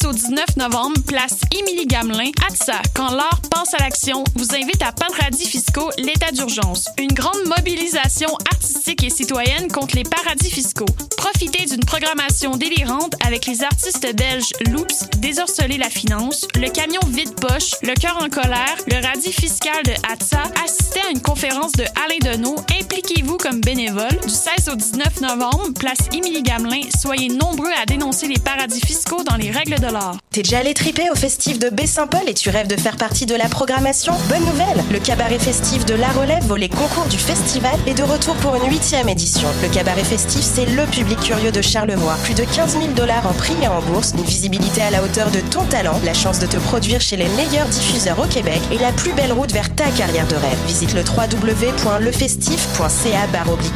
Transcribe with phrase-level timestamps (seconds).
[0.00, 4.82] 16 au 19 novembre, place Émilie Gamelin, ATSA, quand l'art pense à l'action, vous invite
[4.82, 6.86] à Paradis fiscaux, l'état d'urgence.
[6.98, 10.86] Une grande mobilisation artistique et citoyenne contre les paradis fiscaux.
[11.18, 17.74] Profitez d'une programmation délirante avec les artistes belges Loops, Désorceler la finance, Le camion vide-poche,
[17.82, 20.42] Le cœur en colère, Le radis fiscal de ATSA.
[20.64, 22.54] Assistez à une conférence de Alain Deneau.
[22.80, 24.16] Impliquez-vous comme bénévole.
[24.22, 26.82] Du 16 au 19 novembre, place Émilie Gamelin.
[26.96, 30.16] Soyez nombreux à dénoncer les paradis fiscaux dans les règles de l'art.
[30.30, 33.34] T'es déjà allé triper au festif de Baie-Saint-Paul et tu rêves de faire partie de
[33.34, 34.12] la programmation?
[34.28, 38.36] Bonne nouvelle Le cabaret festif de La Relève, volet concours du festival, est de retour
[38.36, 39.48] pour une huitième édition.
[39.62, 42.16] Le cabaret festif, c'est le public curieux de Charlevoix.
[42.24, 45.30] Plus de 15 000 dollars en prix et en bourse, une visibilité à la hauteur
[45.30, 48.78] de ton talent, la chance de te produire chez les meilleurs diffuseurs au Québec et
[48.78, 50.58] la plus belle route vers ta carrière de rêve.
[50.66, 53.26] Visite le www.lefestif.ca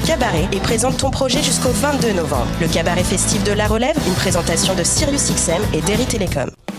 [0.06, 2.46] cabaret et présente ton projet jusqu'au 22 novembre.
[2.60, 6.50] Le cabaret festif de La Relève, une présentation de Sirius XM et Derry Télécom.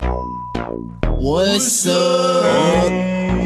[0.00, 2.90] What's up?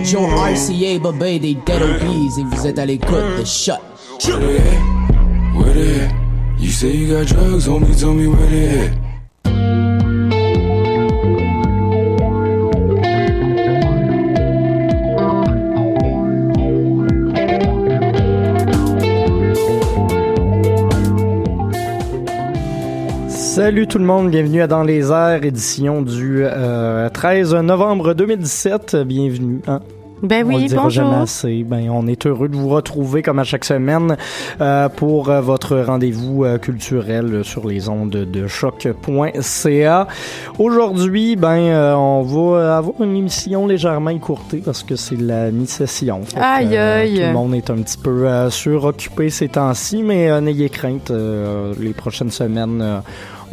[0.04, 3.80] Joe RCA, Bobé des Dead Obies et vous êtes à l'écoute de Shut.
[4.24, 5.56] Where they at?
[5.56, 6.14] Where they at?
[6.58, 9.05] You say you got drugs, homie, tell me where they at.
[23.56, 26.44] Salut tout le monde, bienvenue à Dans les airs, édition du
[27.14, 28.96] 13 novembre 2017.
[28.96, 29.62] Bienvenue.
[29.66, 29.80] Hein?
[30.22, 31.04] Ben oui, on le dira bonjour.
[31.04, 31.62] jamais assez.
[31.62, 34.18] Ben, on est heureux de vous retrouver comme à chaque semaine
[34.60, 40.06] euh, pour euh, votre rendez-vous euh, culturel sur les ondes de choc.ca.
[40.58, 46.20] Aujourd'hui, ben euh, on va avoir une émission légèrement écourtée parce que c'est la mi-session.
[46.36, 47.14] Aïe, euh, aïe.
[47.16, 51.10] Tout le monde est un petit peu euh, suroccupé ces temps-ci, mais euh, n'ayez crainte,
[51.10, 53.02] euh, les prochaines semaines.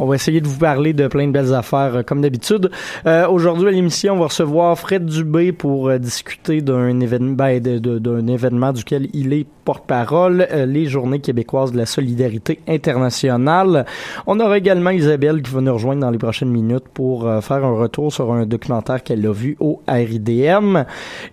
[0.00, 2.70] On va essayer de vous parler de plein de belles affaires euh, comme d'habitude.
[3.06, 7.60] Euh, Aujourd'hui à l'émission, on va recevoir Fred Dubé pour euh, discuter d'un événement, ben,
[7.60, 13.86] d'un événement duquel il est porte-parole, euh, les Journées québécoises de la solidarité internationale.
[14.26, 17.74] On aura également Isabelle qui va nous rejoindre dans les prochaines minutes pour faire un
[17.74, 20.84] retour sur un documentaire qu'elle a vu au RIDM.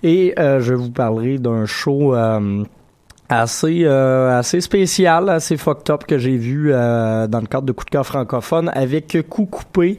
[0.03, 2.15] Et je vous parlerai d'un show...
[3.31, 7.71] assez euh, assez spécial, assez fucked up que j'ai vu euh, dans le cadre de
[7.71, 9.97] Coup de cœur francophone avec Coup coupé.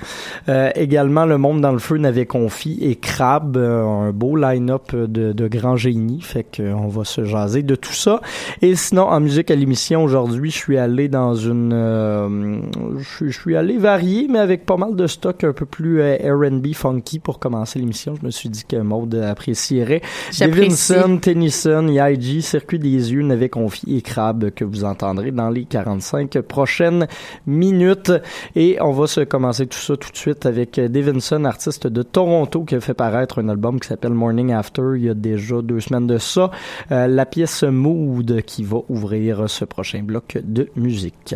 [0.48, 4.94] Euh, également Le Monde dans le feu n'avait confié et Crab, euh, un beau line-up
[4.94, 6.20] de, de grands génies.
[6.20, 8.20] Fait qu'on va se jaser de tout ça.
[8.60, 11.72] Et sinon, en musique à l'émission aujourd'hui, je suis allé dans une...
[11.72, 12.60] euh,
[12.98, 16.16] je, je suis allé varier, mais avec pas mal de stock un peu plus euh,
[16.22, 18.14] R&B funky pour commencer l'émission.
[18.20, 20.02] Je me suis dit que Maude apprécierait.
[20.38, 25.64] Davidson, Tennyson, YG, Circuit des yeux n'avait confié et Crab que vous entendrez dans les
[25.64, 27.06] 45 prochaines
[27.46, 28.12] minutes.
[28.56, 32.64] Et on va se commencer tout ça tout de suite avec Davidson, artiste de Toronto
[32.64, 35.80] qui a fait paraître un album qui s'appelle Morning After il y a déjà deux
[35.80, 36.50] semaines de ça.
[36.90, 41.34] Euh, la pièce Mood qui va ouvrir ce prochain bloc de musique.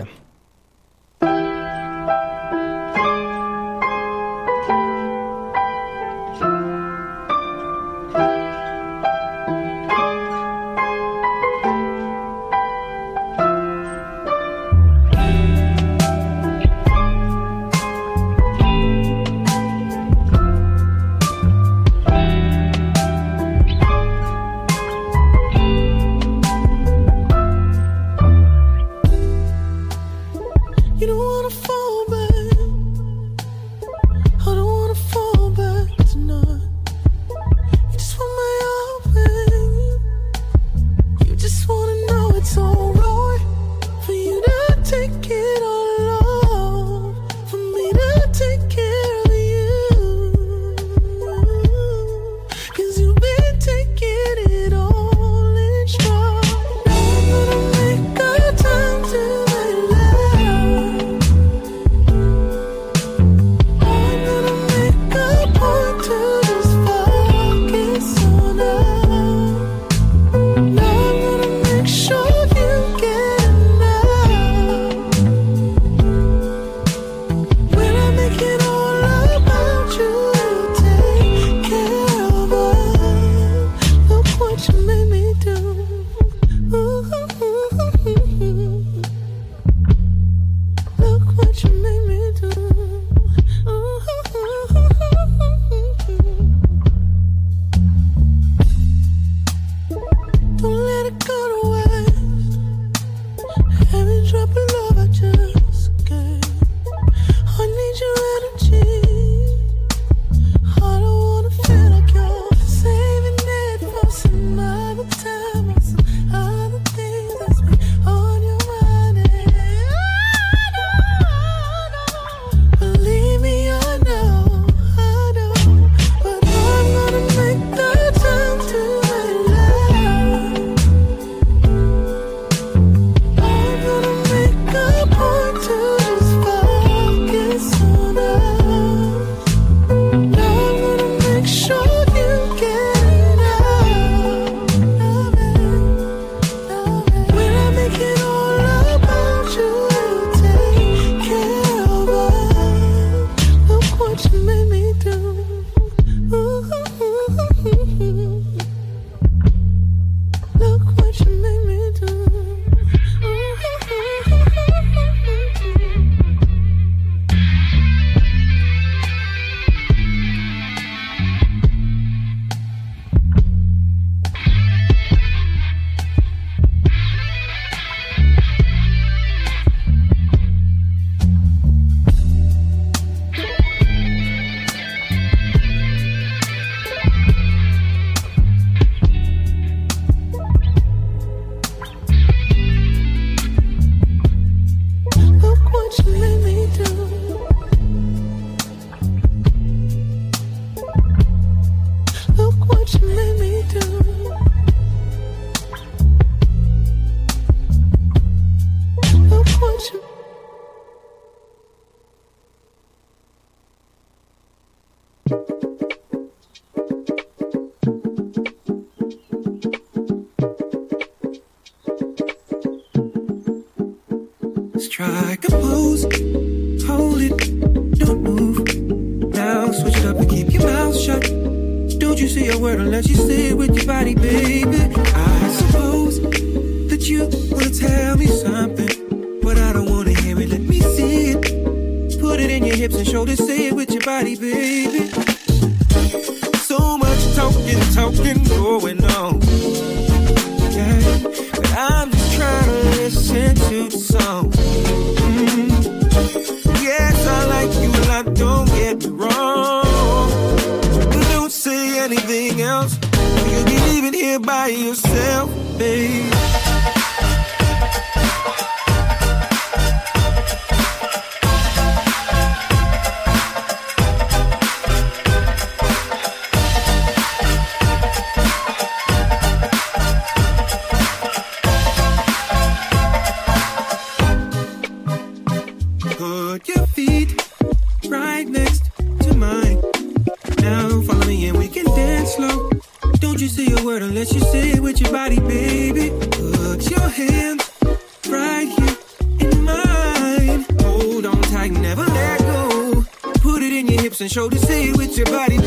[305.17, 305.59] With your body,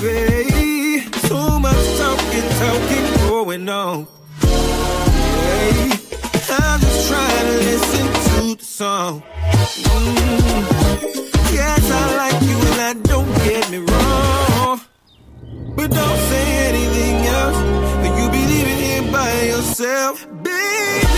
[0.00, 1.00] baby.
[1.28, 4.06] So much talking, talking going on.
[4.40, 5.92] Hey,
[6.50, 9.22] I'm just trying to listen to the song.
[9.92, 10.32] Mm.
[11.52, 14.80] Yes, I like you and I don't get me wrong.
[15.76, 17.56] But don't say anything else.
[18.04, 21.17] Or you be leaving here by yourself, baby.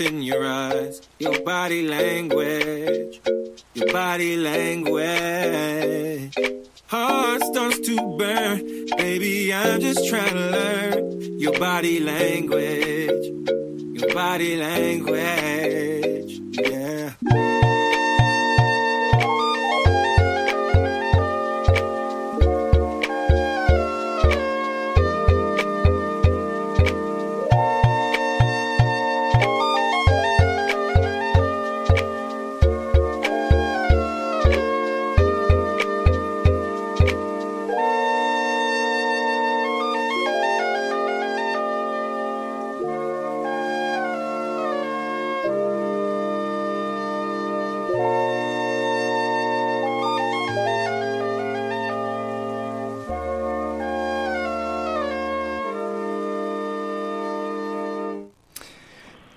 [0.00, 1.02] In your eyes.
[1.18, 3.20] Your body language,
[3.74, 6.34] your body language.
[6.86, 9.52] Heart starts to burn, baby.
[9.52, 13.26] I'm just trying to learn your body language,
[14.00, 15.59] your body language.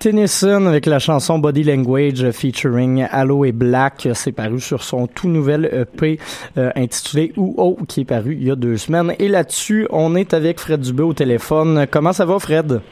[0.04, 4.06] Tennyson avec la chanson Body Language featuring Allo et Black.
[4.12, 6.20] C'est paru sur son tout nouvel EP
[6.58, 9.14] euh, intitulé Ou qui est paru il y a deux semaines.
[9.18, 11.86] Et là-dessus, on est avec Fred Dubé au téléphone.
[11.90, 12.82] Comment ça va, Fred?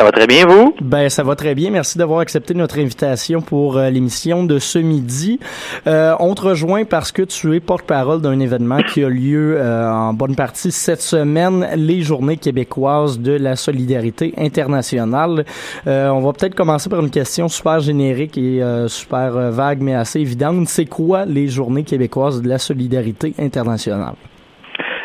[0.00, 0.74] Ça va très bien, vous?
[0.80, 1.70] Ben, ça va très bien.
[1.70, 5.38] Merci d'avoir accepté notre invitation pour euh, l'émission de ce midi.
[5.86, 9.90] Euh, on te rejoint parce que tu es porte-parole d'un événement qui a lieu euh,
[9.90, 15.44] en bonne partie cette semaine, les Journées québécoises de la solidarité internationale.
[15.86, 19.94] Euh, on va peut-être commencer par une question super générique et euh, super vague, mais
[19.94, 20.66] assez évidente.
[20.68, 24.14] C'est quoi les Journées québécoises de la solidarité internationale?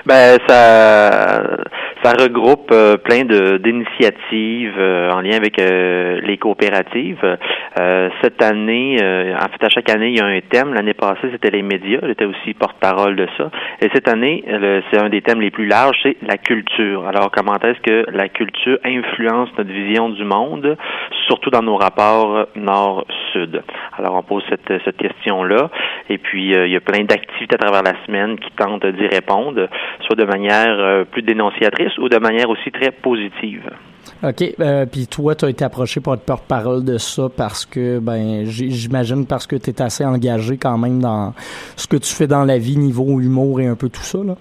[0.06, 1.42] Ben, ça
[2.06, 7.38] ça regroupe euh, plein d'initiatives euh, en lien avec euh, les coopératives.
[8.22, 10.74] cette année, en fait, à chaque année, il y a un thème.
[10.74, 12.00] L'année passée, c'était les médias.
[12.04, 13.50] J'étais aussi porte-parole de ça.
[13.82, 14.44] Et cette année,
[14.90, 17.06] c'est un des thèmes les plus larges, c'est la culture.
[17.06, 20.78] Alors, comment est-ce que la culture influence notre vision du monde,
[21.28, 23.62] surtout dans nos rapports nord-sud?
[23.98, 25.70] Alors, on pose cette, cette question-là.
[26.10, 29.68] Et puis, il y a plein d'activités à travers la semaine qui tentent d'y répondre,
[30.06, 33.64] soit de manière plus dénonciatrice ou de manière aussi très positive.
[34.24, 34.44] OK.
[34.60, 38.46] Euh, Puis toi, tu as été approché pour être porte-parole de ça parce que, ben,
[38.46, 41.34] j'imagine parce que tu es assez engagé quand même dans
[41.76, 44.36] ce que tu fais dans la vie, niveau humour et un peu tout ça, là.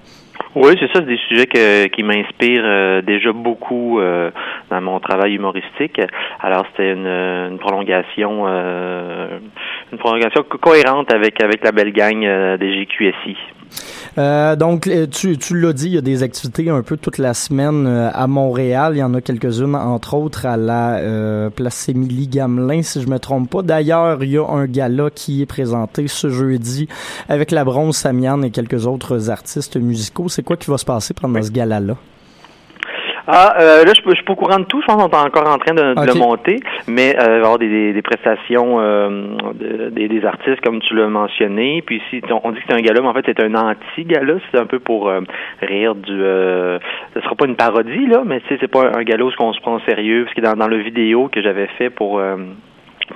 [0.57, 4.31] Oui, c'est ça, c'est des sujets que, qui m'inspirent euh, déjà beaucoup euh,
[4.71, 6.01] dans mon travail humoristique.
[6.41, 9.39] Alors c'était une, une prolongation, euh,
[9.93, 12.21] une prolongation co- cohérente avec avec la belle gang
[12.59, 13.37] des GQSI.
[14.17, 17.19] Euh, donc, euh, tu, tu l'as dit, il y a des activités un peu toute
[17.19, 18.93] la semaine euh, à Montréal.
[18.95, 23.09] Il y en a quelques-unes, entre autres à la euh, place Émilie Gamelin, si je
[23.09, 23.63] me trompe pas.
[23.63, 26.89] D'ailleurs, il y a un gala qui est présenté ce jeudi
[27.29, 30.29] avec la Bronze Samian et quelques autres artistes musicaux.
[30.29, 31.97] C'est quoi qui va se passer pendant ce gala-là?
[33.27, 34.81] Ah, euh, là, je, je suis pas au courant de tout.
[34.83, 37.35] Je pense qu'on est encore en train de, de le monter, mais euh, il va
[37.35, 41.83] y avoir des, des, des prestations euh, de, des, des artistes, comme tu l'as mentionné.
[41.87, 44.35] Puis si on, on dit que c'est un gala, mais en fait, c'est un anti-gala.
[44.51, 45.21] C'est un peu pour euh,
[45.63, 46.13] rire du...
[46.13, 46.79] Euh,
[47.15, 49.31] ce sera pas une parodie, là, mais tu sais, c'est pas un, un gala où
[49.39, 50.25] on se prend au sérieux.
[50.25, 52.21] Parce que dans, dans le vidéo que j'avais fait pour...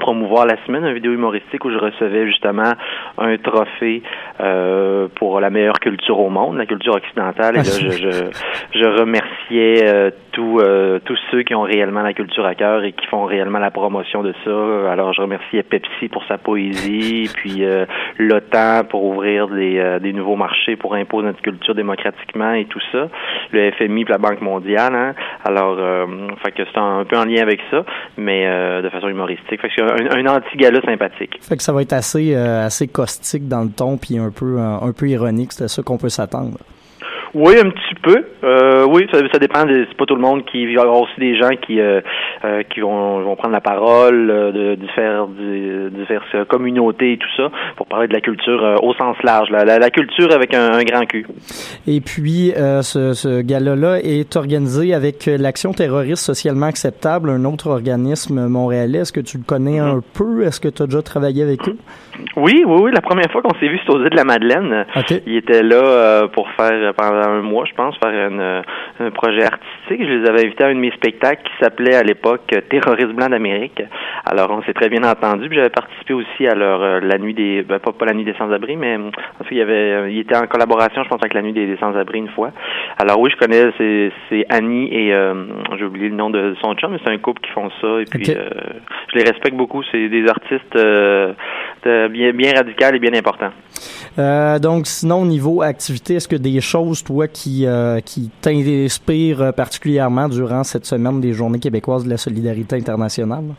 [0.00, 2.72] Promouvoir la semaine, une vidéo humoristique où je recevais justement
[3.16, 4.02] un trophée
[4.40, 7.54] euh, pour la meilleure culture au monde, la culture occidentale.
[7.54, 12.12] Et là, je, je, je remerciais euh, tous euh, tous ceux qui ont réellement la
[12.12, 14.92] culture à cœur et qui font réellement la promotion de ça.
[14.92, 17.86] Alors, je remerciais Pepsi pour sa poésie, puis euh,
[18.18, 22.78] l'OTAN pour ouvrir des, euh, des nouveaux marchés pour imposer notre culture démocratiquement et tout
[22.92, 23.08] ça.
[23.50, 24.94] Le FMI et la Banque mondiale.
[24.94, 25.14] Hein.
[25.44, 25.76] Alors,
[26.44, 27.84] fait que c'est un, un peu en lien avec ça,
[28.16, 28.46] mais
[28.82, 29.60] de façon humoristique.
[29.60, 31.36] Fait que un, un anti-gala sympathique.
[31.40, 34.92] Fait que ça va être assez, assez caustique dans le ton, puis un peu, un
[34.92, 35.52] peu ironique.
[35.52, 36.58] C'est ça qu'on peut s'attendre.
[37.34, 38.24] Oui, un petit peu.
[38.44, 39.64] Euh, oui, ça, ça dépend.
[39.64, 41.80] De, c'est pas tout le monde qui il va y avoir aussi des gens qui
[41.80, 42.00] euh,
[42.44, 47.86] euh, qui vont, vont prendre la parole de différentes diverses communautés et tout ça pour
[47.86, 49.50] parler de la culture au sens large.
[49.50, 51.26] La, la, la culture avec un, un, grand cul.
[51.86, 58.46] Et puis ce, ce gala-là est organisé avec l'action terroriste socialement acceptable, un autre organisme
[58.48, 59.00] montréalais.
[59.00, 60.44] Est-ce que tu le connais un peu?
[60.44, 61.76] Est-ce que tu as déjà travaillé avec eux?
[62.36, 62.90] Oui, oui, oui.
[62.92, 64.86] La première fois qu'on s'est vu, c'était aux îles de la Madeleine.
[64.96, 65.22] Okay.
[65.26, 68.62] Il était là pour faire pendant un mois, je pense, faire une,
[69.00, 70.06] un projet artistique.
[70.06, 73.28] Je les avais invités à un de mes spectacles qui s'appelait à l'époque Terroriste blanc
[73.28, 73.82] d'Amérique.
[74.24, 75.48] Alors on s'est très bien entendu.
[75.52, 78.34] J'avais participé aussi à leur euh, la nuit des ben, pas, pas la nuit des
[78.34, 81.34] sans-abri, mais en fait, il y avait euh, il était en collaboration, je pense, avec
[81.34, 82.50] la nuit des, des sans-abri une fois.
[82.98, 85.44] Alors oui, je connais c'est, Annie et euh,
[85.78, 88.00] j'ai oublié le nom de son chum, mais c'est un couple qui font ça.
[88.00, 88.36] Et puis okay.
[88.36, 88.48] euh,
[89.12, 89.82] je les respecte beaucoup.
[89.90, 91.32] C'est des artistes euh,
[91.84, 93.52] bien bien radicaux et bien importants.
[94.18, 99.54] Euh, donc, sinon, au niveau activité, est-ce que des choses, toi, qui, euh, qui t'inspirent
[99.56, 103.54] particulièrement durant cette semaine des Journées québécoises de la solidarité internationale?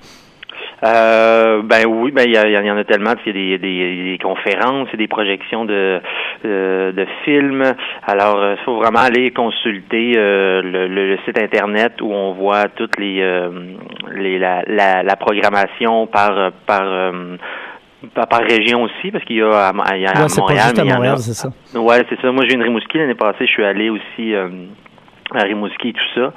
[0.82, 3.14] Euh, ben oui, ben il y, en a tellement.
[3.26, 6.00] Il y a des, conférences, et des projections de,
[6.44, 7.64] de, de films.
[8.08, 13.20] Alors, il faut vraiment aller consulter euh, le, site internet où on voit toutes les,
[13.20, 13.50] euh,
[14.14, 17.38] la, programmation par euh,
[18.14, 20.74] par région aussi, parce qu'il y a à, il y a ouais, à Montréal.
[20.74, 21.50] Pas à Montréal, c'est ça.
[21.76, 22.32] Ouais, c'est ça.
[22.32, 23.46] Moi, j'ai une Rimouski l'année passée.
[23.46, 24.48] Je suis allé aussi euh,
[25.34, 26.34] à Rimouski et tout ça.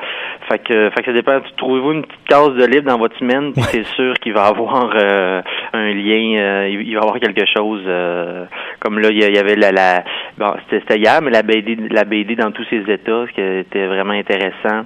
[0.49, 1.40] Fait que, fait que ça dépend.
[1.57, 4.92] Trouvez-vous une petite case de libre dans votre semaine, puis c'est sûr qu'il va avoir
[4.95, 5.40] euh,
[5.73, 7.83] un lien, euh, il va avoir quelque chose.
[7.87, 8.45] Euh,
[8.81, 10.04] comme là, il y avait la, la
[10.37, 13.87] bon, c'était hier, mais la BD, la BD dans tous ses états, ce qui était
[13.87, 14.85] vraiment intéressant.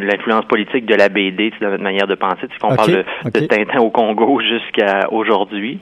[0.00, 3.04] L'influence politique de la BD, dans notre manière de penser, c'est qu'on okay, parle de,
[3.26, 3.40] okay.
[3.40, 5.80] de, Tintin au Congo jusqu'à aujourd'hui.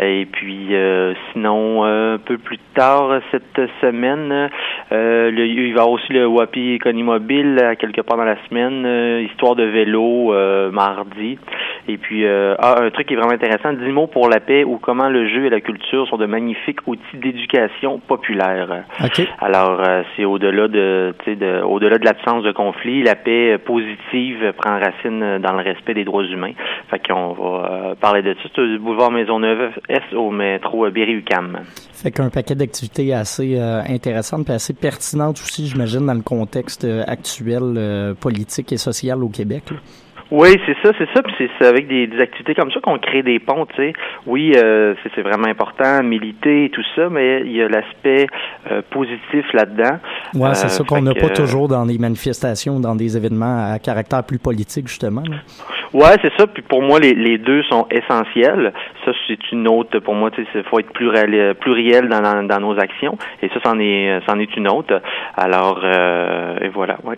[0.00, 0.68] Et puis,
[1.32, 4.50] sinon, un peu plus tard cette semaine.
[4.92, 8.36] Euh, le, il va y avoir aussi le Wapi Économie Mobile quelque part dans la
[8.48, 11.38] semaine, euh, histoire de vélo euh, mardi.
[11.88, 14.76] Et puis ah, un truc qui est vraiment intéressant, 10 mots pour la paix ou
[14.76, 18.84] comment le jeu et la culture sont de magnifiques outils d'éducation populaire.
[19.02, 19.26] Okay.
[19.40, 19.80] Alors
[20.14, 25.52] c'est au-delà de, de au-delà de l'absence de conflit, la paix positive prend racine dans
[25.52, 26.52] le respect des droits humains.
[26.90, 28.48] Fait qu'on va parler de ça.
[28.62, 31.60] Le boulevard Maisonneuve S au métro Berry-UQAM.
[31.92, 36.84] Fait qu'un paquet d'activités assez euh, intéressantes et assez pertinentes aussi, j'imagine, dans le contexte
[36.84, 39.64] euh, actuel euh, politique et social au Québec.
[40.30, 41.22] Oui, c'est ça, c'est ça.
[41.22, 43.92] Puis c'est avec des, des, activités comme ça qu'on crée des ponts, tu sais.
[44.26, 48.26] Oui, euh, c'est vraiment important, militer et tout ça, mais il y a l'aspect
[48.70, 49.98] euh, positif là-dedans.
[50.34, 53.78] Ouais, c'est euh, ça qu'on n'a pas toujours dans les manifestations, dans des événements à
[53.78, 55.22] caractère plus politique, justement.
[55.22, 55.36] Là.
[55.92, 56.46] Ouais, c'est ça.
[56.46, 58.72] Puis pour moi, les, les deux sont essentiels.
[59.04, 59.98] Ça, c'est une autre.
[60.00, 63.16] Pour moi, tu sais, il faut être pluriel, pluriel dans, dans, dans, nos actions.
[63.42, 65.00] Et ça, c'en est, c'en est une autre.
[65.36, 66.98] Alors, euh, et voilà.
[67.04, 67.16] Ouais.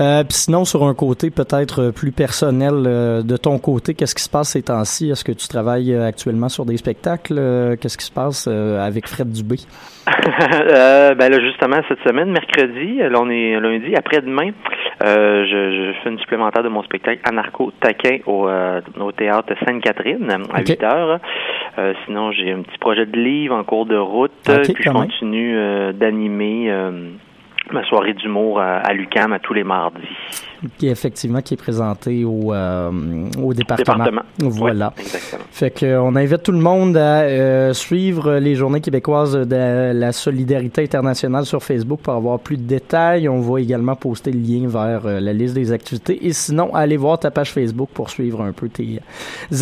[0.00, 2.82] Euh, puis sinon, sur un côté peut-être plus personnel
[3.24, 5.10] de ton côté, qu'est-ce qui se passe ces temps-ci?
[5.10, 7.76] Est-ce que tu travailles actuellement sur des spectacles?
[7.80, 9.56] Qu'est-ce qui se passe avec Fred Dubé?
[10.50, 14.50] euh, ben là, justement, cette semaine, mercredi, là, on est lundi, après-demain,
[15.04, 19.52] euh, je, je, fais une supplémentaire de mon spectacle Anarcho Taquin au, euh, au théâtre
[19.64, 20.72] Sainte-Catherine à okay.
[20.72, 21.20] 8 heures.
[21.78, 24.90] Euh, sinon, j'ai un petit projet de livre en cours de route, okay, puis je
[24.90, 26.72] continue d'animer
[27.70, 30.06] ma soirée d'humour à, à l'UCAM à tous les mardis.
[30.78, 32.90] Qui est effectivement qui est présenté au, euh,
[33.42, 34.04] au département.
[34.38, 34.92] Voilà.
[35.50, 40.12] fait que on invite tout le monde à euh, suivre les journées québécoises de la
[40.12, 43.28] solidarité internationale sur Facebook pour avoir plus de détails.
[43.28, 46.26] On va également poster le lien vers euh, la liste des activités.
[46.26, 49.00] Et sinon, allez voir ta page Facebook pour suivre un peu tes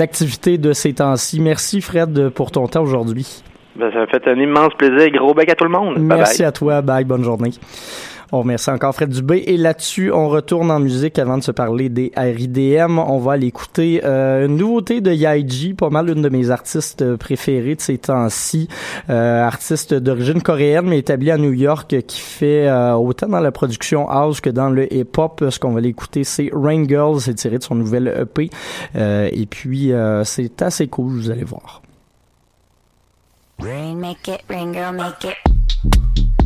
[0.00, 1.40] activités de ces temps-ci.
[1.40, 3.42] Merci Fred pour ton temps aujourd'hui.
[3.76, 5.10] Ben, ça m'a fait un immense plaisir.
[5.12, 5.96] Gros bec à tout le monde.
[5.98, 6.82] Merci à toi.
[6.82, 7.04] Bye.
[7.04, 7.50] Bonne journée.
[8.35, 9.45] On remercie encore Fred Dubé.
[9.47, 12.99] Et là-dessus, on retourne en musique avant de se parler des RIDM.
[12.99, 17.16] On va aller écouter euh, une nouveauté de Yaiji, pas mal une de mes artistes
[17.16, 18.68] préférés de ces temps-ci.
[19.11, 23.53] Euh, artiste d'origine coréenne, mais établi à New York, qui fait euh, autant dans la
[23.53, 25.45] production house que dans le hip-hop.
[25.51, 27.21] Ce qu'on va l'écouter, c'est Rain Girls.
[27.21, 28.49] C'est tiré de son nouvel EP.
[28.95, 29.92] et puis,
[30.25, 31.83] c'est assez cool, vous allez voir.
[33.59, 36.41] Rain, make it, rain girl, make it.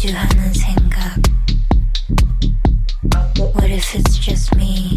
[0.00, 1.20] Johannes hang up?
[3.54, 4.96] What if it's just me?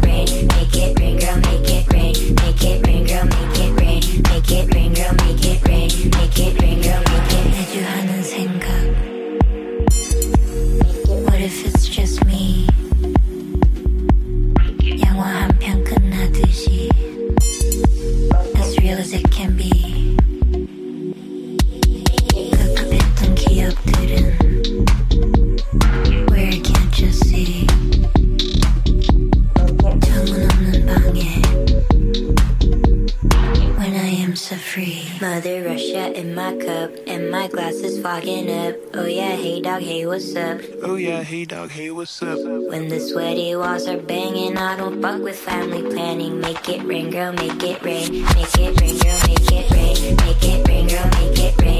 [43.11, 44.57] Sweaty walls are banging.
[44.57, 46.39] I don't fuck with family planning.
[46.39, 48.23] Make it rain, girl, make it rain.
[48.23, 50.15] Make it rain, girl, make it rain.
[50.15, 51.70] Make it rain, girl, make it rain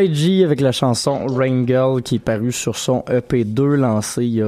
[0.00, 4.42] YG avec la chanson Rain Girl qui est parue sur son EP2 lancé il y
[4.42, 4.46] a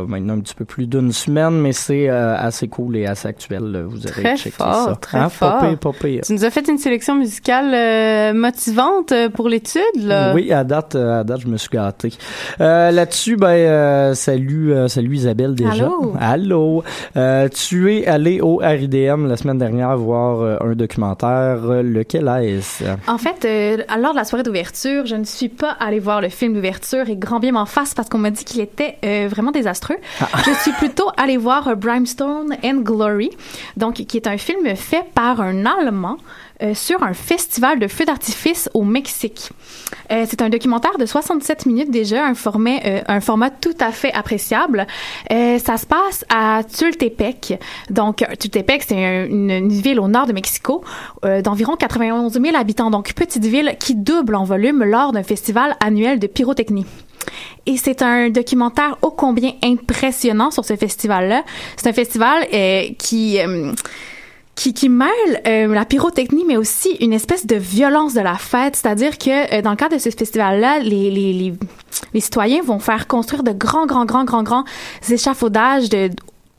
[0.00, 3.28] euh, maintenant un petit peu plus d'une semaine, mais c'est euh, assez cool et assez
[3.28, 3.84] actuel.
[3.88, 4.96] Vous aurez très checké fort, ça.
[5.00, 5.60] Très Hein, fort.
[5.80, 6.22] pas pire.
[6.24, 10.32] Tu nous as fait une sélection musicale euh, motivante pour l'étude, là.
[10.34, 12.12] Oui, à date, à date, je me suis gâté.
[12.60, 15.84] Euh, Là-dessus, ben, euh, salut, euh, salut Isabelle déjà.
[15.84, 16.14] Allô?
[16.20, 16.84] Allô?
[17.16, 21.58] Euh, tu es allé au RIDM la semaine dernière voir euh, un documentaire.
[21.82, 22.84] Lequel est-ce?
[23.06, 26.28] En fait, euh, lors de la soirée d'ouverture, je ne suis pas allée voir le
[26.28, 29.50] film d'ouverture et grand bien m'en fasse parce qu'on m'a dit qu'il était euh, vraiment
[29.50, 29.89] désastreux.
[30.44, 33.30] Je suis plutôt allée voir Brimstone and Glory,
[33.76, 36.16] donc qui est un film fait par un Allemand
[36.62, 39.50] euh, sur un festival de feux d'artifice au Mexique.
[40.12, 43.92] Euh, c'est un documentaire de 67 minutes déjà, un format, euh, un format tout à
[43.92, 44.86] fait appréciable.
[45.30, 47.58] Ça se passe à Tultepec.
[47.90, 50.84] Donc, Tultepec, c'est un- une, une ville au nord de Mexico
[51.44, 52.90] d'environ 91 000 habitants.
[52.90, 56.86] Donc, petite ville qui double en volume lors d'un festival annuel de pyrotechnie.
[57.66, 61.44] Et c'est un documentaire ô combien impressionnant sur ce festival-là.
[61.76, 62.46] C'est un festival
[62.98, 63.38] qui...
[64.60, 65.08] qui, qui mêle
[65.46, 68.76] euh, la pyrotechnie, mais aussi une espèce de violence de la fête.
[68.76, 71.54] C'est-à-dire que euh, dans le cadre de ce festival-là, les, les, les,
[72.12, 74.64] les citoyens vont faire construire de grands, grands, grands, grands, grands
[75.08, 76.10] échafaudages de,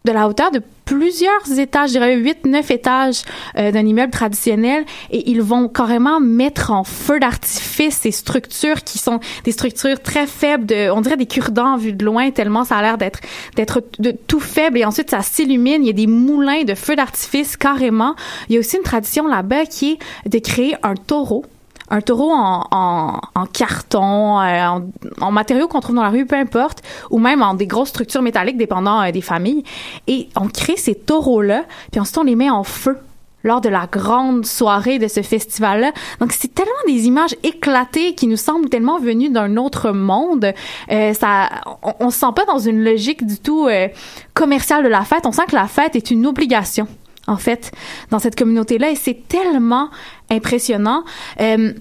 [0.05, 3.21] de la hauteur de plusieurs étages, je dirais 8, 9 étages
[3.57, 8.97] euh, d'un immeuble traditionnel et ils vont carrément mettre en feu d'artifice ces structures qui
[8.97, 12.75] sont des structures très faibles, de, on dirait des cure-dents vues de loin tellement ça
[12.75, 13.21] a l'air d'être
[13.55, 16.97] d'être de tout faible et ensuite ça s'illumine, il y a des moulins de feu
[16.97, 18.15] d'artifice carrément.
[18.49, 21.45] Il y a aussi une tradition là-bas qui est de créer un taureau
[21.91, 24.81] un taureau en, en, en carton, euh, en,
[25.19, 28.21] en matériaux qu'on trouve dans la rue, peu importe, ou même en des grosses structures
[28.21, 29.63] métalliques dépendant euh, des familles.
[30.07, 32.97] Et on crée ces taureaux-là, puis ensuite on les met en feu
[33.43, 35.91] lors de la grande soirée de ce festival-là.
[36.19, 40.53] Donc, c'est tellement des images éclatées qui nous semblent tellement venues d'un autre monde.
[40.91, 41.49] Euh, ça,
[41.81, 43.87] on, on se sent pas dans une logique du tout euh,
[44.35, 45.25] commerciale de la fête.
[45.25, 46.87] On sent que la fête est une obligation
[47.27, 47.71] en fait,
[48.09, 48.91] dans cette communauté-là.
[48.91, 49.89] Et c'est tellement
[50.29, 51.03] impressionnant.
[51.39, 51.73] Euh,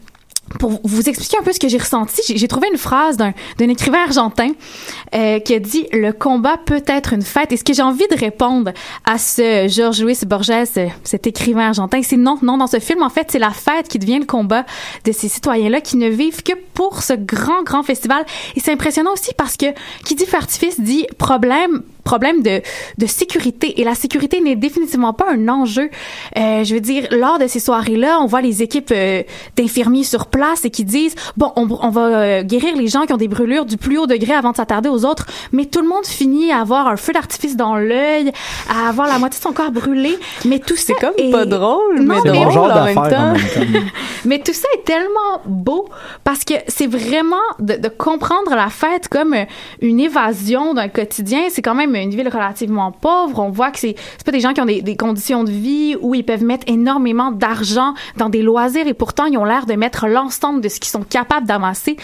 [0.59, 3.33] pour vous expliquer un peu ce que j'ai ressenti, j'ai- trouvé une phrase d'un
[3.69, 4.49] écrivain argentin
[5.15, 7.53] euh, qui a dit le combat peut être une fête.
[7.53, 8.73] Et ce que j'ai envie de répondre
[9.05, 12.57] à ce Georges Luis Borges, euh, cet écrivain argentin, c'est non, non.
[12.59, 14.65] Dans ce film, en fait, c'est la fête qui devient le combat
[15.05, 18.25] de ces citoyens-là qui ne vivent que pour ce grand, grand festival.
[18.57, 19.67] Et c'est impressionnant aussi parce que
[20.05, 22.61] qui dit artifice dit problème problème de,
[22.99, 23.81] de sécurité.
[23.81, 25.91] Et la sécurité n'est définitivement pas un enjeu.
[26.39, 29.23] Euh, je veux dire, lors de ces soirées-là, on voit les équipes euh,
[29.57, 33.13] d'infirmiers sur place et qui disent, bon, on, on va euh, guérir les gens qui
[33.13, 35.27] ont des brûlures du plus haut degré avant de s'attarder aux autres.
[35.53, 38.33] Mais tout le monde finit à avoir un feu d'artifice dans l'œil,
[38.69, 40.19] à avoir la moitié de son corps brûlé.
[40.45, 43.03] Mais tout ça comme est- pas drôle, Non, mais mais drôle genre en même d'affaires
[43.03, 43.33] en temps.
[43.33, 43.81] même temps.
[44.25, 45.89] mais tout ça est tellement beau
[46.25, 49.35] parce que c'est vraiment de, de comprendre la fête comme
[49.81, 51.43] une évasion d'un quotidien.
[51.51, 53.39] C'est quand même une ville relativement pauvre.
[53.41, 56.15] On voit que c'est pas des gens qui ont des, des conditions de vie où
[56.15, 60.07] ils peuvent mettre énormément d'argent dans des loisirs et pourtant ils ont l'air de mettre
[60.07, 61.97] l'ensemble de ce qu'ils sont capables d'amasser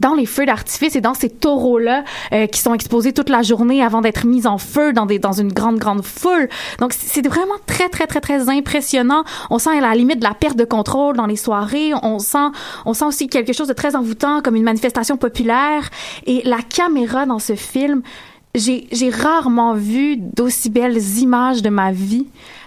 [0.00, 3.82] dans les feux d'artifice et dans ces taureaux-là euh, qui sont exposés toute la journée
[3.82, 6.48] avant d'être mis en feu dans des dans une grande grande foule.
[6.80, 9.24] Donc c'est c'est vraiment très très très très impressionnant.
[9.50, 11.92] On sent à la limite de la perte de contrôle dans les soirées.
[12.02, 12.48] On sent
[12.84, 15.90] on sent aussi quelque chose de très envoûtant comme une manifestation populaire
[16.26, 18.02] et la caméra dans ce film
[18.54, 22.26] j'ai rarement vu d'aussi belles images de ma vie.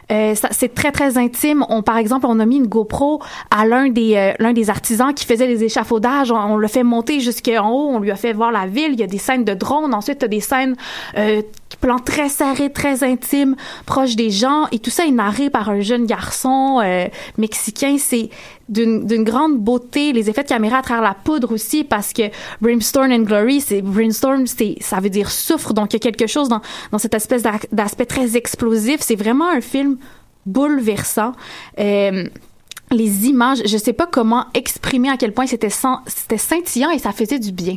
[0.09, 1.65] Euh, c'est très très intime.
[1.69, 3.21] On par exemple, on a mis une GoPro
[3.51, 6.31] à l'un des euh, l'un des artisans qui faisait les échafaudages.
[6.31, 7.89] On, l'a fait monter jusqu'en haut.
[7.89, 8.93] On lui a fait voir la ville.
[8.93, 9.93] Il y a des scènes de drone.
[9.93, 10.75] Ensuite, t'as des scènes
[11.17, 11.41] euh,
[11.75, 14.67] plans très serrés, très intimes, proches des gens.
[14.71, 17.97] Et tout ça est narré par un jeune garçon euh, mexicain.
[17.99, 18.29] C'est
[18.69, 20.13] d'une grande beauté.
[20.13, 22.23] Les effets de caméra à travers la poudre aussi, parce que
[22.61, 25.73] Brimstone and Glory, c'est Brimstone, c'est ça veut dire souffre.
[25.73, 29.01] Donc il y a quelque chose dans dans cette espèce d'aspect très explosif.
[29.01, 29.97] C'est vraiment un film
[30.45, 31.33] bouleversant.
[31.79, 32.27] Euh,
[32.91, 37.11] les images, je sais pas comment exprimer à quel point c'était c'était scintillant et ça
[37.11, 37.75] faisait du bien.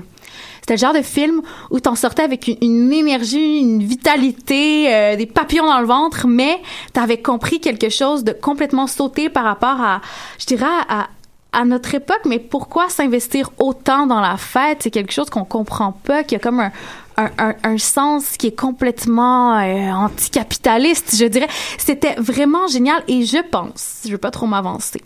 [0.61, 5.17] C'était le genre de film où t'en sortais avec une, une énergie, une vitalité, euh,
[5.17, 6.61] des papillons dans le ventre, mais
[6.93, 10.01] t'avais compris quelque chose de complètement sauté par rapport à,
[10.39, 11.09] je dirais, à,
[11.53, 14.83] à notre époque, mais pourquoi s'investir autant dans la fête?
[14.83, 16.73] C'est quelque chose qu'on comprend pas, qui a comme un,
[17.17, 21.49] un, sens qui est complètement euh, anticapitaliste, je dirais.
[21.79, 25.01] C'était vraiment génial et je pense, je veux pas trop m'avancer,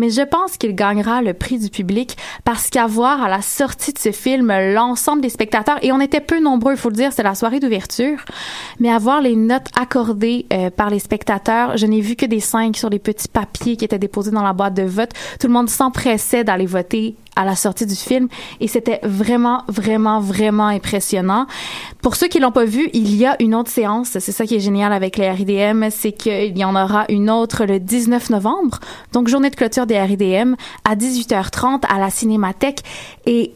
[0.00, 3.92] mais je pense qu'il gagnera le prix du public parce qu'à voir à la sortie
[3.92, 7.12] de ce film l'ensemble des spectateurs, et on était peu nombreux, il faut le dire,
[7.12, 8.24] c'est la soirée d'ouverture,
[8.78, 12.40] mais à voir les notes accordées euh, par les spectateurs, je n'ai vu que des
[12.40, 15.10] cinq sur des petits papiers qui étaient déposés dans la boîte de vote.
[15.38, 18.28] Tout le monde s'empressait d'aller voter à la sortie du film
[18.60, 21.46] et c'était vraiment, vraiment, vraiment impressionnant.
[22.02, 24.18] Pour ceux qui l'ont pas vu, il y a une autre séance.
[24.18, 27.64] C'est ça qui est génial avec les RIDM, c'est qu'il y en aura une autre
[27.64, 28.78] le 19 novembre.
[29.12, 32.80] Donc, journée de clôture des RIDM à 18h30 à la Cinémathèque.
[33.26, 33.52] Et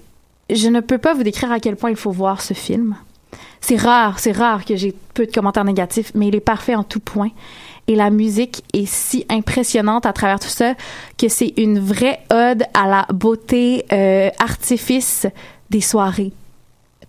[0.50, 2.96] je ne peux pas vous décrire à quel point il faut voir ce film.
[3.60, 6.84] C'est rare, c'est rare que j'ai peu de commentaires négatifs, mais il est parfait en
[6.84, 7.30] tout point.
[7.86, 10.74] Et la musique est si impressionnante à travers tout ça
[11.18, 15.26] que c'est une vraie ode à la beauté euh, artifice
[15.70, 16.32] des soirées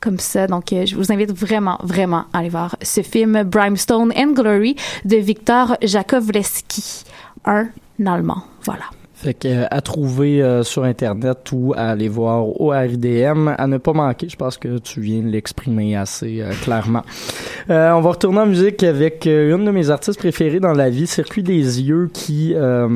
[0.01, 0.47] comme ça.
[0.47, 4.75] Donc, euh, je vous invite vraiment, vraiment à aller voir ce film Brimstone and Glory
[5.03, 7.03] de Victor Jakovleski,
[7.45, 7.69] un
[8.05, 8.43] Allemand.
[8.63, 8.85] Voilà.
[9.25, 13.65] Fait que, euh, à trouver euh, sur Internet ou à aller voir au RIDM, à
[13.65, 14.29] ne pas manquer.
[14.29, 17.01] Je pense que tu viens de l'exprimer assez euh, clairement.
[17.67, 21.41] on va retourner en musique avec une de mes artistes préférés dans la vie, Circuit
[21.41, 22.87] des yeux, qui a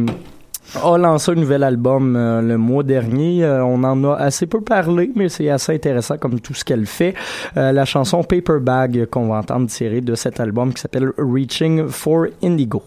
[1.00, 3.44] lancé un nouvel album le mois dernier.
[3.46, 7.16] on en a assez peu parlé, mais c'est assez intéressant comme tout ce qu'elle fait.
[7.56, 12.28] la chanson Paper Bag qu'on va entendre tirer de cet album qui s'appelle Reaching for
[12.44, 12.84] Indigo.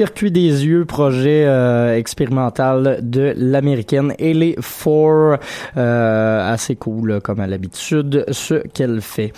[0.00, 5.36] Circuit des yeux, projet euh, expérimental de l'américaine Ellie Four.
[5.76, 9.34] Euh, assez cool, comme à l'habitude, ce qu'elle fait.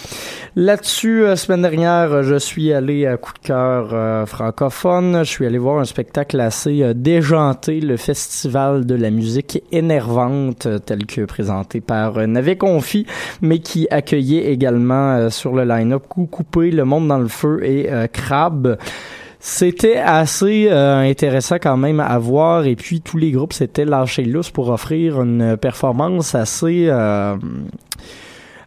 [0.54, 5.24] Là-dessus, euh, semaine dernière, je suis allé à coup de cœur euh, francophone.
[5.24, 10.66] Je suis allé voir un spectacle assez euh, déjanté, le Festival de la musique énervante,
[10.66, 13.04] euh, tel que présenté par euh, Navet Confi,
[13.40, 17.64] mais qui accueillait également euh, sur le line-up Coup Coupé, Le Monde dans le Feu
[17.64, 18.78] et euh, Crabe.
[19.44, 24.24] C'était assez euh, intéressant quand même à voir et puis tous les groupes s'étaient lâchés
[24.24, 27.34] lousse pour offrir une performance assez euh,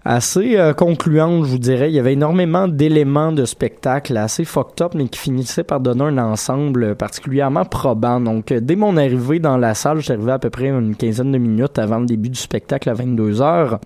[0.04, 1.90] assez euh, concluante, je vous dirais.
[1.90, 6.04] Il y avait énormément d'éléments de spectacle assez fucked up, mais qui finissaient par donner
[6.04, 8.20] un ensemble particulièrement probant.
[8.20, 11.80] Donc, dès mon arrivée dans la salle, arrivé à peu près une quinzaine de minutes
[11.80, 13.80] avant le début du spectacle à 22 heures.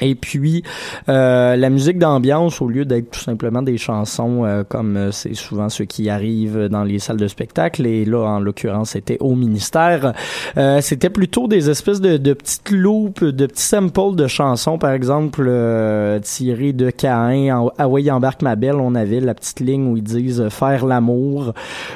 [0.00, 0.62] Et puis
[1.08, 5.34] euh, la musique d'ambiance, au lieu d'être tout simplement des chansons euh, comme euh, c'est
[5.34, 9.34] souvent ce qui arrive dans les salles de spectacle, et là en l'occurrence c'était au
[9.34, 10.12] ministère,
[10.56, 14.92] euh, c'était plutôt des espèces de, de petites loupes, de petits samples de chansons, par
[14.92, 19.88] exemple euh, tirées de Caïn, en Hawaii embarque ma belle, on avait la petite ligne
[19.88, 21.54] où ils disent faire l'amour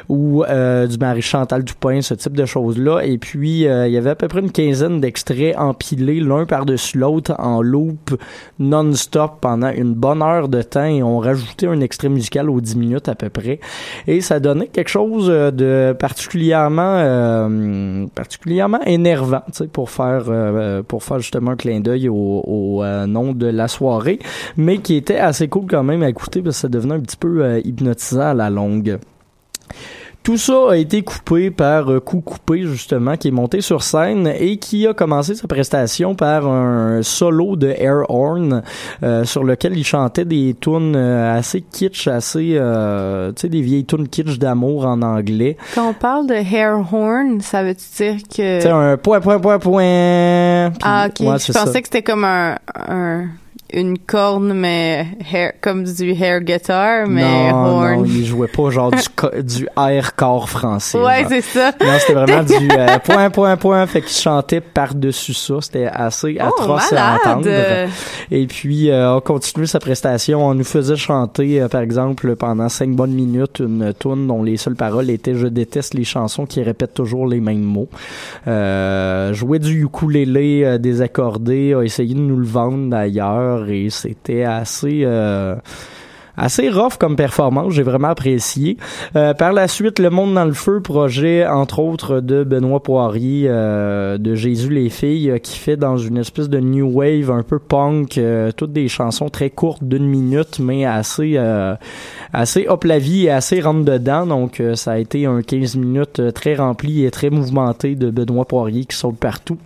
[0.09, 3.03] ou euh, du Marie Chantal Toupin, ce type de choses-là.
[3.05, 7.35] Et puis il y avait à peu près une quinzaine d'extraits empilés l'un par-dessus l'autre
[7.39, 7.92] en loop
[8.59, 12.77] non-stop pendant une bonne heure de temps et on rajoutait un extrait musical aux 10
[12.77, 13.61] minutes à peu près.
[14.07, 21.03] Et ça donnait quelque chose euh, de particulièrement euh, particulièrement énervant, pour faire euh, pour
[21.03, 24.19] faire justement un clin d'œil au, au euh, nom de la soirée,
[24.57, 27.17] mais qui était assez cool quand même à écouter parce que ça devenait un petit
[27.17, 28.99] peu euh, hypnotisant à la longue.
[30.23, 34.29] Tout ça a été coupé par euh, Coup Coupé, justement, qui est monté sur scène
[34.39, 38.63] et qui a commencé sa prestation par un solo de Air Horn
[39.03, 43.63] euh, sur lequel il chantait des tunes euh, assez kitsch, assez, euh, tu sais, des
[43.63, 45.57] vieilles tunes kitsch d'amour en anglais.
[45.75, 48.61] Quand on parle de hair horn, ça veut dire que...
[48.61, 50.73] Sais, un point, point, point, point.
[50.85, 51.27] Ah, ok.
[51.27, 51.81] ouais, je c'est pensais ça.
[51.81, 52.57] que c'était comme un,
[52.89, 53.25] un-
[53.73, 57.97] une corne, mais hair, comme du air guitar, mais non, horn.
[57.97, 60.99] non, il jouait pas genre du, du air corps français.
[60.99, 61.73] ouais, c'est ça.
[61.81, 63.87] Non, c'était vraiment du euh, point, point, point.
[63.87, 65.55] Fait qu'il chantait par-dessus ça.
[65.61, 67.49] C'était assez Oh, atroce à entendre.
[68.31, 70.47] Et puis, euh, on continué sa prestation.
[70.47, 74.57] On nous faisait chanter, euh, par exemple, pendant cinq bonnes minutes, une tune dont les
[74.57, 77.89] seules paroles étaient «Je déteste les chansons qui répètent toujours les mêmes mots
[78.47, 84.45] euh, Jouait du ukulélé euh, désaccordé, a essayé de nous le vendre d'ailleurs et c'était
[84.45, 85.03] assez...
[85.05, 85.57] euh,
[86.35, 88.79] assez rough comme performance, j'ai vraiment apprécié.
[89.17, 93.49] Euh, par la suite, Le Monde dans le Feu, projet entre autres de Benoît Poirier,
[93.51, 97.59] euh, de Jésus les filles, qui fait dans une espèce de new wave un peu
[97.59, 98.19] punk,
[98.57, 101.39] toutes des chansons très courtes d'une minute, mais assez
[102.33, 104.27] assez hop la vie et assez rentre dedans.
[104.27, 108.87] Donc ça a été un 15 minutes très rempli et très mouvementé de Benoît Poirier
[108.87, 109.59] qui saute partout.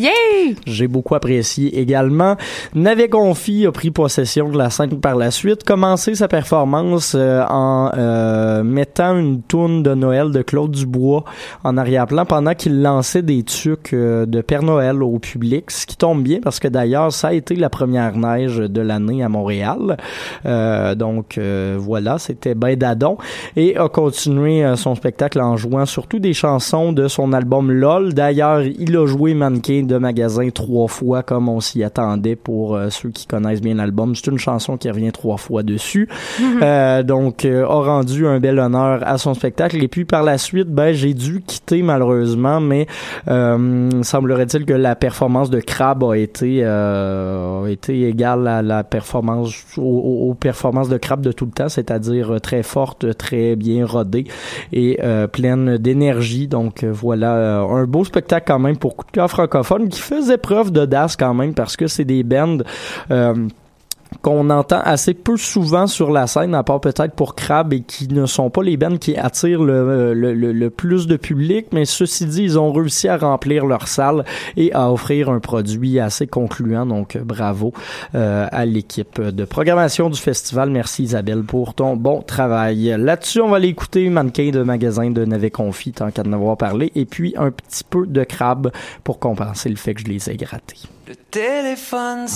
[0.00, 0.56] Yay!
[0.66, 2.36] J'ai beaucoup apprécié également.
[2.74, 7.44] Navet Confi a pris possession de la scène par la suite, commencé sa performance euh,
[7.46, 11.24] en euh, mettant une tourne de Noël de Claude Dubois
[11.64, 15.98] en arrière-plan pendant qu'il lançait des trucs euh, de Père Noël au public, ce qui
[15.98, 19.98] tombe bien parce que d'ailleurs ça a été la première neige de l'année à Montréal.
[20.46, 21.38] Euh, donc
[21.76, 23.18] voilà, c'était ben dadon
[23.54, 28.14] et a continué son spectacle en jouant surtout des chansons de son album LOL.
[28.14, 32.90] D'ailleurs, il a joué Mannequin de magasin trois fois comme on s'y attendait pour euh,
[32.90, 34.14] ceux qui connaissent bien l'album.
[34.14, 36.08] C'est une chanson qui revient trois fois dessus.
[36.62, 40.38] Euh, donc euh, a rendu un bel honneur à son spectacle et puis par la
[40.38, 42.86] suite ben j'ai dû quitter malheureusement mais
[43.26, 50.36] semblerait-il que la performance de Crab a été a été égale à la performance aux,
[50.38, 54.24] performances de Crab de tout le temps c'est-à-dire très forte très bien rodée
[54.72, 54.98] et
[55.32, 60.00] pleine d'énergie donc voilà un beau spectacle quand même pour coup de cœur francophone qui
[60.00, 62.58] faisait preuve d'audace quand même parce que c'est des bands
[63.10, 63.48] euh,
[64.22, 68.08] qu'on entend assez peu souvent sur la scène, à part peut-être pour Crab, et qui
[68.08, 72.26] ne sont pas les bands qui attirent le, le, le- plus de public, mais ceci
[72.26, 74.24] dit, ils ont réussi à remplir leur salle
[74.56, 77.72] et à offrir un produit assez concluant, donc bravo
[78.14, 80.70] euh, à l'équipe de programmation du festival.
[80.70, 82.94] Merci Isabelle pour ton bon travail.
[82.98, 86.56] Là-dessus, on va aller écouter Mannequin de magasin de Navet Confi, tant qu'à en avoir
[86.56, 88.70] parlé, et puis un petit peu de Crab
[89.04, 90.76] pour compenser le fait que je les ai grattés.
[91.08, 92.26] Le téléphone.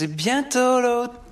[0.00, 1.29] C'est bientôt l'automne.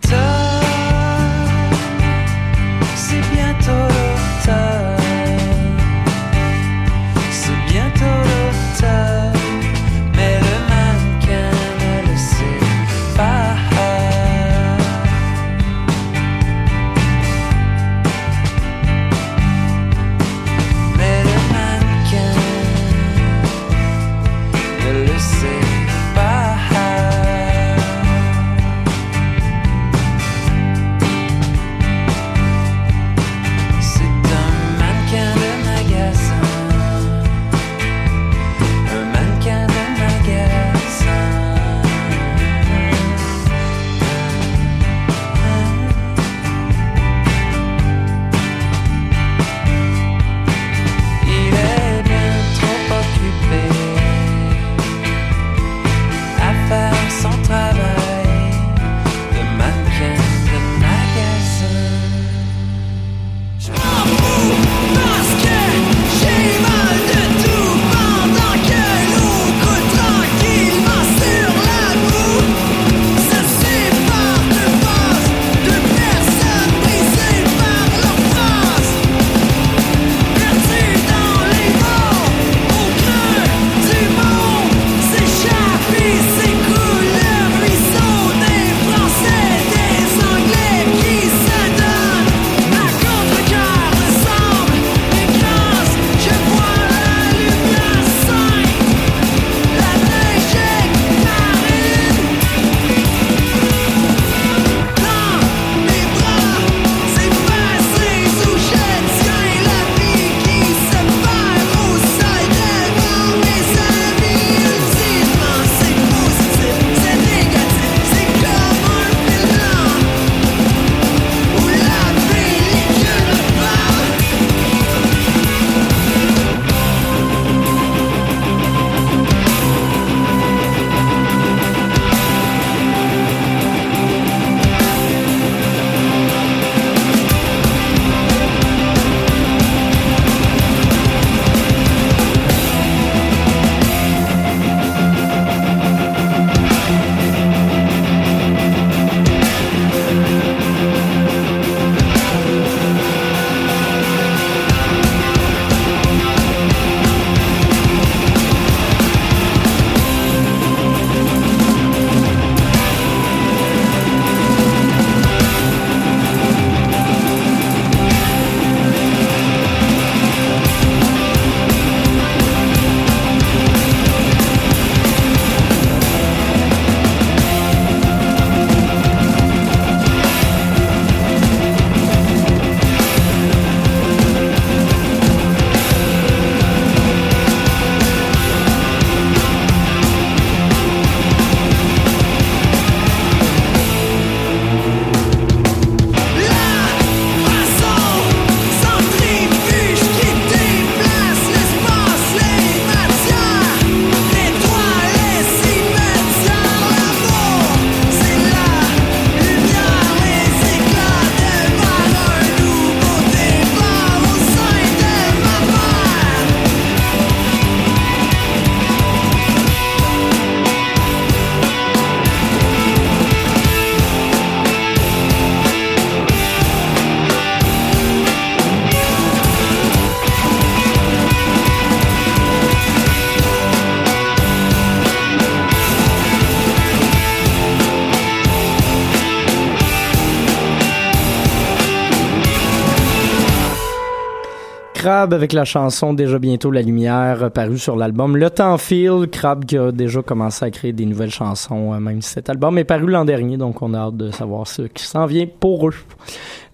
[245.23, 249.27] Avec la chanson Déjà bientôt la lumière euh, parue sur l'album Le Temps file.
[249.33, 252.79] Crab qui a déjà commencé à créer des nouvelles chansons, euh, même si cet album
[252.79, 255.89] est paru l'an dernier, donc on a hâte de savoir ce qui s'en vient pour
[255.89, 255.95] eux.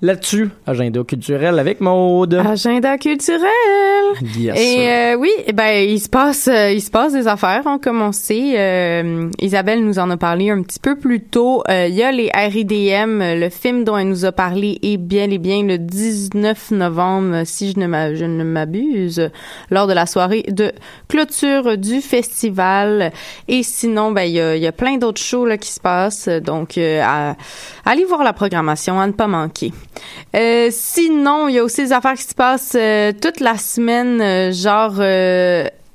[0.02, 2.34] Là-dessus, agenda culturel avec Maude.
[2.34, 3.48] Agenda culturel.
[4.36, 4.58] Yes.
[4.58, 7.62] Et euh, oui, eh ben il se passe, euh, il se passe des affaires.
[7.64, 8.54] On commencé.
[8.56, 11.62] Euh, Isabelle nous en a parlé un petit peu plus tôt.
[11.70, 15.30] Euh, Il y a les RIDM, le film dont elle nous a parlé est bien
[15.30, 19.30] et bien le 19 novembre, si je ne m'abuse,
[19.70, 20.72] lors de la soirée de
[21.08, 23.12] clôture du festival.
[23.48, 25.80] Et sinon, ben il y a, il y a plein d'autres shows là qui se
[25.80, 26.28] passent.
[26.28, 27.36] Donc, euh, à-
[27.86, 29.72] allez voir la programmation, à ne pas manquer.
[30.34, 34.20] Euh, sinon, il y a aussi des affaires qui se passent euh, toute la semaine,
[34.20, 35.00] euh, genre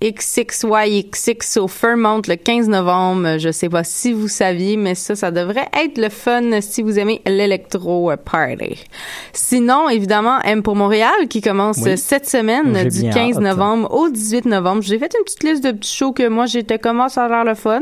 [0.01, 3.37] XXYXX au Fairmont le 15 novembre.
[3.37, 6.97] Je sais pas si vous saviez, mais ça, ça devrait être le fun si vous
[6.99, 8.85] aimez l'électro party.
[9.33, 11.97] Sinon, évidemment, M pour Montréal qui commence Oui.
[11.97, 13.43] cette semaine du bien 15 hâte.
[13.43, 14.81] novembre au 18 novembre.
[14.81, 17.43] J'ai fait une petite liste de petits shows que moi j'étais comment ça a l'air
[17.43, 17.81] le fun.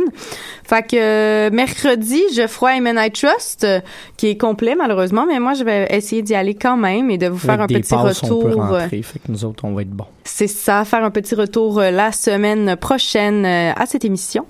[0.63, 3.79] Fait que euh, mercredi, Geoffroy et Men I Trust, euh,
[4.17, 7.27] qui est complet malheureusement, mais moi je vais essayer d'y aller quand même et de
[7.27, 8.63] vous faire Avec un petit passes, on peut retour.
[8.63, 10.05] euh, rentrer, fait que nous autres, on va être bons.
[10.27, 14.45] C'est ça, faire un petit retour euh, la semaine prochaine euh, à cette émission.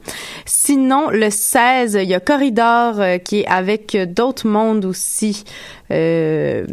[0.46, 5.44] Sinon, le 16, il y a Corridor euh, qui est avec d'autres mondes aussi.
[5.90, 6.66] Ces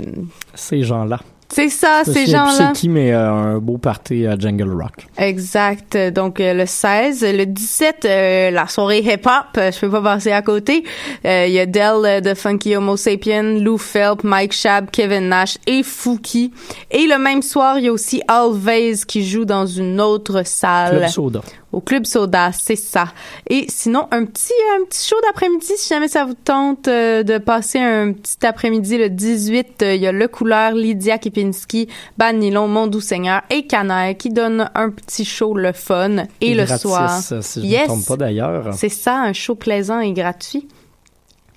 [0.83, 1.21] gens-là.
[1.55, 2.73] C'est ça, Je ces gens-là.
[2.75, 5.07] C'est qui, mais euh, un beau party à Jungle Rock.
[5.17, 5.97] Exact.
[6.13, 10.43] Donc euh, le 16, le 17, euh, la soirée hip-hop, je peux pas passer à
[10.43, 10.85] côté.
[11.25, 15.59] Il y a Del euh, de Funky Homo Sapien, Lou Phelps, Mike Shab, Kevin Nash
[15.67, 16.53] et Fouki.
[16.91, 20.99] Et le même soir, il y a aussi Always qui joue dans une autre salle.
[20.99, 21.41] Club Soda.
[21.75, 23.07] Au Club Soda, c'est ça.
[23.51, 27.39] Et sinon, un petit, un petit show d'après-midi, si jamais ça vous tente euh, de
[27.39, 32.33] passer un petit après-midi le 18, euh, il y a Le Couleur, Lydia Kipinski, Ban
[32.35, 36.25] Nylon, Mon Doux Seigneur et Canaire qui donnent un petit show le fun.
[36.41, 37.21] Et, Et le gratis, soir.
[37.33, 38.73] euh, si je yes, me trompe pas d'ailleurs.
[38.75, 40.69] C'est ça, un show plaisant et gratuit.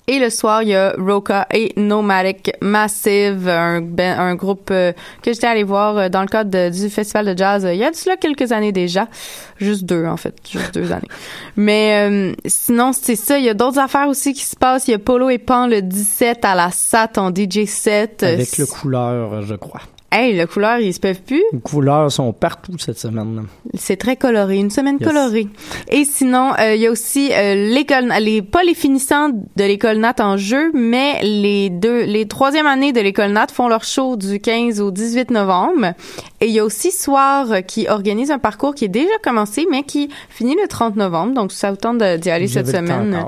[0.09, 4.93] Et le soir, il y a Roca et Nomadic Massive, un, ben- un groupe euh,
[5.21, 7.79] que j'étais allé voir euh, dans le cadre de- du festival de jazz euh, il
[7.79, 9.09] y a de cela quelques années déjà.
[9.57, 10.33] Juste deux, en fait.
[10.49, 11.09] Juste deux années.
[11.57, 13.37] Mais euh, sinon, c'est ça.
[13.37, 14.87] Il y a d'autres affaires aussi qui se passent.
[14.87, 18.23] Il y a Polo et Pan le 17 à la SAT en DJ set.
[18.23, 19.81] Euh, Avec le couleur, je crois.
[20.19, 21.43] Hey, le couleur, ils se peuvent plus?
[21.53, 23.45] Les couleurs sont partout cette semaine.
[23.75, 25.07] C'est très coloré, une semaine Yes.
[25.07, 25.47] colorée.
[25.91, 29.97] Et sinon, euh, il y a aussi euh, l'école, les pas les finissants de l'école
[29.97, 34.15] Nat en jeu, mais les deux, les troisième années de l'école Nat font leur show
[34.15, 35.93] du 15 au 18 novembre.
[36.39, 39.65] Et il y a aussi Soir euh, qui organise un parcours qui est déjà commencé,
[39.69, 41.33] mais qui finit le 30 novembre.
[41.33, 43.25] Donc, ça vous tente d'y aller cette semaine.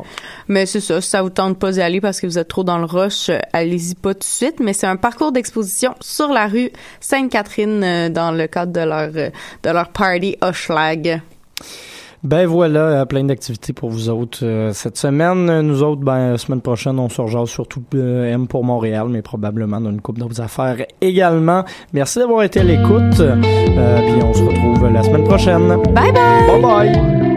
[0.48, 2.64] Mais c'est ça, si ça vous tente pas d'y aller parce que vous êtes trop
[2.64, 4.60] dans le rush, euh, allez-y pas tout de suite.
[4.60, 9.12] Mais c'est un parcours d'exposition sur la rue Sainte-Catherine euh, dans le cadre de leur
[9.12, 11.22] de leur party Hochelag.
[12.24, 15.62] Ben voilà, euh, plein d'activités pour vous autres euh, cette semaine.
[15.62, 19.22] Nous autres, ben, la semaine prochaine, on se rejase surtout euh, M pour Montréal, mais
[19.22, 21.64] probablement dans une couple d'autres affaires également.
[21.94, 23.20] Merci d'avoir été à l'écoute.
[23.22, 23.36] Euh,
[24.02, 25.68] puis on se retrouve la semaine prochaine.
[25.94, 26.62] Bye bye!
[26.62, 27.29] Bye bye!